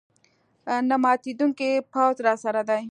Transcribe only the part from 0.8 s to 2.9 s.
نه ماتېدونکی پوځ راسره دی.